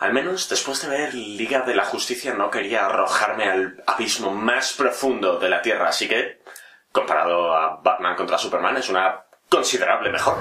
Al 0.00 0.14
menos 0.14 0.48
después 0.48 0.80
de 0.80 0.88
ver 0.88 1.12
Liga 1.12 1.60
de 1.60 1.74
la 1.74 1.84
Justicia 1.84 2.32
no 2.32 2.50
quería 2.50 2.86
arrojarme 2.86 3.44
al 3.44 3.84
abismo 3.86 4.32
más 4.32 4.72
profundo 4.72 5.38
de 5.38 5.50
la 5.50 5.60
Tierra, 5.60 5.88
así 5.88 6.08
que, 6.08 6.40
comparado 6.90 7.54
a 7.54 7.76
Batman 7.82 8.16
contra 8.16 8.38
Superman, 8.38 8.78
es 8.78 8.88
una 8.88 9.26
considerable 9.50 10.10
mejor. 10.10 10.38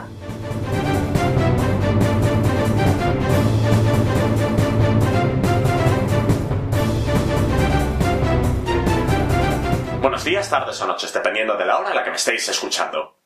Buenos 10.00 10.24
días, 10.24 10.50
tardes 10.50 10.82
o 10.82 10.88
noches, 10.88 11.12
dependiendo 11.12 11.58
de 11.58 11.66
la 11.66 11.80
hora 11.80 11.92
a 11.92 11.94
la 11.96 12.06
que 12.06 12.12
me 12.12 12.16
estéis 12.16 12.48
escuchando. 12.48 13.18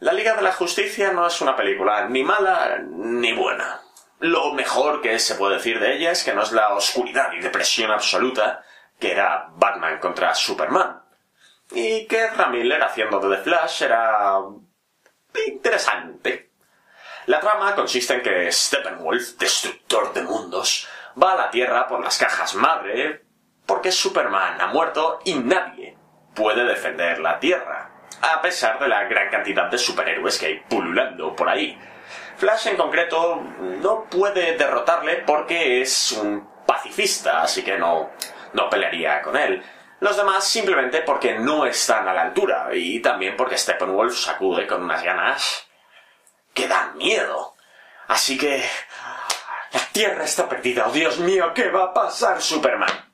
La 0.00 0.14
Liga 0.14 0.34
de 0.34 0.40
la 0.40 0.52
Justicia 0.52 1.12
no 1.12 1.26
es 1.26 1.42
una 1.42 1.54
película 1.54 2.08
ni 2.08 2.22
mala 2.22 2.78
ni 2.82 3.34
buena. 3.34 3.82
Lo 4.18 4.52
mejor 4.52 5.02
que 5.02 5.18
se 5.18 5.34
puede 5.34 5.56
decir 5.56 5.78
de 5.78 5.94
ella 5.94 6.10
es 6.10 6.24
que 6.24 6.32
no 6.32 6.42
es 6.42 6.52
la 6.52 6.74
oscuridad 6.74 7.32
y 7.32 7.40
depresión 7.40 7.90
absoluta 7.90 8.64
que 8.98 9.12
era 9.12 9.48
Batman 9.56 9.98
contra 9.98 10.34
Superman. 10.34 11.02
Y 11.70 12.06
que 12.06 12.28
Ramiller 12.28 12.82
haciendo 12.82 13.20
de 13.20 13.36
The 13.36 13.42
Flash 13.42 13.82
era... 13.82 14.38
interesante. 15.46 16.50
La 17.26 17.40
trama 17.40 17.74
consiste 17.74 18.14
en 18.14 18.22
que 18.22 18.52
Steppenwolf, 18.52 19.36
destructor 19.36 20.12
de 20.14 20.22
mundos, 20.22 20.88
va 21.20 21.32
a 21.32 21.36
la 21.36 21.50
Tierra 21.50 21.86
por 21.88 22.02
las 22.02 22.18
cajas 22.18 22.54
madre 22.54 23.24
porque 23.66 23.90
Superman 23.90 24.60
ha 24.60 24.68
muerto 24.68 25.18
y 25.24 25.34
nadie 25.34 25.98
puede 26.34 26.64
defender 26.64 27.18
la 27.18 27.40
Tierra, 27.40 27.90
a 28.22 28.40
pesar 28.40 28.78
de 28.78 28.88
la 28.88 29.04
gran 29.04 29.28
cantidad 29.28 29.68
de 29.68 29.78
superhéroes 29.78 30.38
que 30.38 30.46
hay 30.46 30.60
pululando 30.60 31.34
por 31.34 31.48
ahí. 31.48 31.76
Flash 32.36 32.68
en 32.68 32.76
concreto 32.76 33.36
no 33.36 34.04
puede 34.04 34.56
derrotarle 34.56 35.16
porque 35.26 35.80
es 35.80 36.12
un 36.12 36.48
pacifista, 36.66 37.42
así 37.42 37.62
que 37.62 37.78
no, 37.78 38.10
no 38.52 38.68
pelearía 38.68 39.22
con 39.22 39.36
él. 39.36 39.62
Los 40.00 40.16
demás 40.16 40.44
simplemente 40.44 41.00
porque 41.00 41.38
no 41.38 41.64
están 41.64 42.06
a 42.06 42.12
la 42.12 42.22
altura 42.22 42.68
y 42.72 43.00
también 43.00 43.36
porque 43.36 43.56
Steppenwolf 43.56 44.14
sacude 44.16 44.66
con 44.66 44.82
unas 44.82 45.02
ganas 45.02 45.66
que 46.52 46.68
dan 46.68 46.96
miedo. 46.96 47.54
Así 48.08 48.36
que... 48.36 48.62
La 49.72 49.80
Tierra 49.92 50.24
está 50.24 50.48
perdida. 50.48 50.86
Oh, 50.86 50.92
Dios 50.92 51.18
mío, 51.18 51.52
¿qué 51.54 51.68
va 51.68 51.84
a 51.84 51.92
pasar, 51.92 52.40
Superman? 52.40 53.12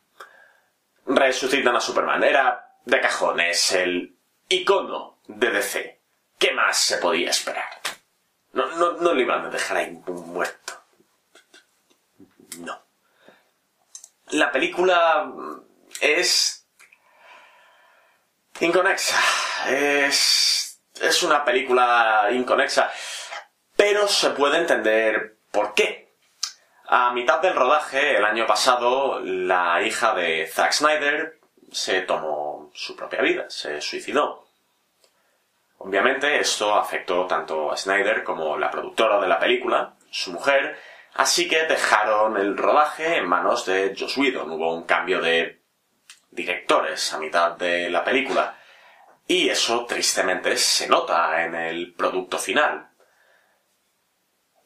Resucitan 1.07 1.75
a 1.75 1.81
Superman. 1.81 2.23
Era 2.23 2.77
de 2.85 3.01
cajones 3.01 3.73
el 3.73 4.17
icono 4.49 5.19
de 5.27 5.51
DC. 5.51 6.01
¿Qué 6.39 6.53
más 6.53 6.77
se 6.77 6.99
podía 6.99 7.31
esperar? 7.31 7.82
No, 8.53 8.67
no, 8.77 8.93
no 8.93 9.15
le 9.15 9.23
iban 9.23 9.47
a 9.47 9.51
dejar 9.51 9.77
ahí 9.79 9.91
muerto. 10.07 10.75
No. 12.59 12.83
La 14.31 14.53
película 14.53 15.33
es 16.01 16.67
inconexa. 18.61 19.19
Es, 19.69 20.81
es 21.01 21.23
una 21.23 21.45
película 21.45 22.29
inconexa. 22.31 22.91
Pero 23.77 24.07
se 24.09 24.31
puede 24.31 24.59
entender 24.59 25.39
por 25.51 25.75
qué. 25.75 26.13
A 26.87 27.13
mitad 27.13 27.41
del 27.41 27.55
rodaje, 27.55 28.17
el 28.19 28.25
año 28.25 28.47
pasado, 28.47 29.21
la 29.21 29.81
hija 29.83 30.15
de 30.15 30.47
Zack 30.47 30.73
Snyder 30.73 31.39
se 31.71 32.03
tomó 32.03 32.71
su 32.75 32.95
propia 32.95 33.23
vida, 33.23 33.49
se 33.49 33.81
suicidó. 33.81 34.47
Obviamente 35.85 36.39
esto 36.39 36.77
afectó 36.77 37.27
tanto 37.27 37.73
a 37.73 37.77
Snyder 37.77 38.23
como 38.23 38.57
la 38.57 38.71
productora 38.71 39.21
de 39.21 39.27
la 39.27 39.41
película, 39.41 39.97
su 40.11 40.33
mujer, 40.33 40.79
así 41.15 41.49
que 41.49 41.67
dejaron 41.67 42.37
el 42.37 42.57
rodaje 42.57 43.17
en 43.17 43.29
manos 43.29 43.67
de 43.67 43.93
Joss 43.99 44.17
Whedon. 44.17 44.49
Hubo 44.53 44.75
un 44.75 44.85
cambio 44.85 45.21
de 45.21 45.61
directores 46.31 47.13
a 47.13 47.19
mitad 47.19 47.53
de 47.53 47.91
la 47.91 48.05
película. 48.05 48.57
Y 49.27 49.49
eso 49.49 49.85
tristemente 49.85 50.57
se 50.57 50.87
nota 50.87 51.43
en 51.45 51.57
el 51.57 51.95
producto 51.95 52.39
final. 52.39 52.89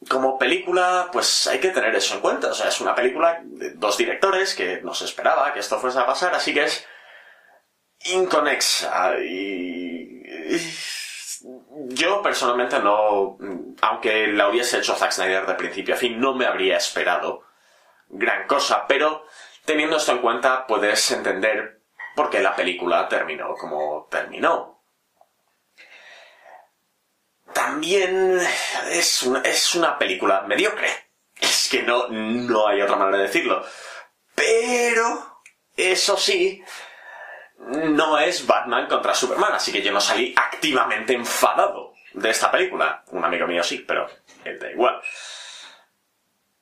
Como 0.09 0.38
película, 0.38 1.09
pues 1.10 1.47
hay 1.47 1.60
que 1.60 1.71
tener 1.71 1.94
eso 1.94 2.15
en 2.15 2.21
cuenta. 2.21 2.49
O 2.49 2.55
sea, 2.55 2.69
es 2.69 2.81
una 2.82 2.94
película 2.94 3.41
de 3.43 3.71
dos 3.71 3.97
directores 3.97 4.55
que 4.55 4.82
no 4.82 4.93
se 4.93 5.06
esperaba 5.06 5.55
que 5.55 5.60
esto 5.60 5.78
fuese 5.78 5.99
a 5.99 6.06
pasar, 6.06 6.34
así 6.34 6.53
que 6.53 6.65
es 6.65 6.87
inconexa 8.05 9.19
y... 9.19 10.22
Yo 11.89 12.21
personalmente 12.21 12.81
no, 12.81 13.39
aunque 13.81 14.27
la 14.29 14.49
hubiese 14.49 14.79
hecho 14.79 14.97
Zack 14.97 15.13
Snyder 15.13 15.47
de 15.47 15.55
principio 15.55 15.95
a 15.95 15.99
fin, 15.99 16.19
no 16.19 16.35
me 16.35 16.47
habría 16.47 16.77
esperado 16.77 17.45
gran 18.09 18.47
cosa, 18.47 18.87
pero 18.87 19.25
teniendo 19.65 19.97
esto 19.97 20.13
en 20.13 20.19
cuenta 20.19 20.67
puedes 20.67 21.11
entender 21.13 21.83
por 22.17 22.31
qué 22.31 22.41
la 22.41 22.57
película 22.57 23.09
terminó 23.09 23.55
como 23.55 24.09
terminó. 24.11 24.83
También 27.53 28.41
es 28.91 29.23
una, 29.23 29.41
es 29.41 29.75
una 29.75 29.97
película 29.97 30.43
mediocre. 30.43 30.89
Es 31.39 31.69
que 31.71 31.83
no, 31.83 32.09
no 32.09 32.67
hay 32.67 32.83
otra 32.83 32.97
manera 32.97 33.19
de 33.19 33.25
decirlo. 33.25 33.65
Pero, 34.35 35.43
eso 35.77 36.17
sí, 36.17 36.63
no 37.66 38.19
es 38.19 38.47
Batman 38.47 38.87
contra 38.87 39.15
Superman, 39.15 39.54
así 39.54 39.72
que 39.72 39.82
yo 39.82 39.93
no 39.93 40.00
salí 40.00 40.34
activamente 40.37 41.15
enfadado 41.15 41.94
de 42.12 42.31
esta 42.31 42.50
película. 42.50 43.04
Un 43.09 43.25
amigo 43.25 43.47
mío 43.47 43.62
sí, 43.62 43.84
pero 43.87 44.09
él 44.44 44.59
da 44.59 44.71
igual. 44.71 45.00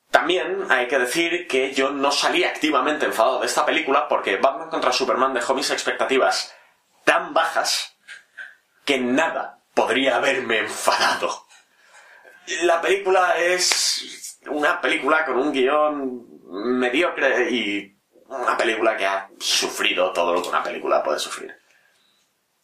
También 0.09 0.65
hay 0.69 0.87
que 0.87 0.97
decir 0.97 1.47
que 1.47 1.73
yo 1.73 1.91
no 1.91 2.11
salí 2.11 2.43
activamente 2.43 3.05
enfadado 3.05 3.39
de 3.39 3.47
esta 3.47 3.65
película 3.65 4.07
porque 4.07 4.37
Batman 4.37 4.69
contra 4.69 4.91
Superman 4.91 5.33
dejó 5.33 5.53
mis 5.53 5.69
expectativas 5.71 6.55
tan 7.03 7.33
bajas 7.33 7.97
que 8.85 8.97
nada 8.97 9.59
podría 9.73 10.15
haberme 10.15 10.59
enfadado. 10.59 11.45
La 12.63 12.81
película 12.81 13.37
es 13.37 14.39
una 14.47 14.79
película 14.79 15.25
con 15.25 15.37
un 15.37 15.51
guion 15.51 16.25
mediocre 16.79 17.49
y 17.51 17.94
una 18.27 18.57
película 18.57 18.97
que 18.97 19.05
ha 19.05 19.29
sufrido 19.39 20.11
todo 20.11 20.33
lo 20.33 20.41
que 20.41 20.49
una 20.49 20.63
película 20.63 21.03
puede 21.03 21.19
sufrir. 21.19 21.55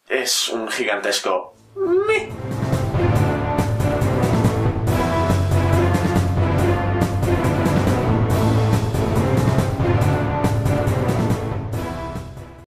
Es 0.08 0.48
un 0.48 0.68
gigantesco... 0.68 1.54